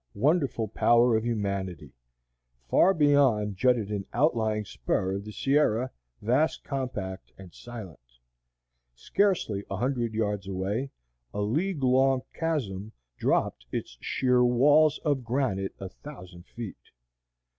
Wonderful 0.15 0.67
power 0.67 1.15
of 1.15 1.23
humanity! 1.27 1.93
Far 2.67 2.91
beyond 2.91 3.55
jutted 3.55 3.91
an 3.91 4.07
outlying 4.13 4.65
spur 4.65 5.13
of 5.13 5.25
the 5.25 5.31
Sierra, 5.31 5.91
vast, 6.23 6.63
compact, 6.63 7.31
and 7.37 7.53
silent. 7.53 7.99
Scarcely 8.95 9.63
a 9.69 9.75
hundred 9.77 10.15
yards 10.15 10.47
away, 10.47 10.89
a 11.35 11.41
league 11.41 11.83
long 11.83 12.23
chasm 12.33 12.93
dropped 13.15 13.67
its 13.71 13.99
sheer 14.01 14.43
walls 14.43 14.97
of 15.05 15.23
granite 15.23 15.75
a 15.79 15.87
thousand 15.89 16.47
feet. 16.47 16.89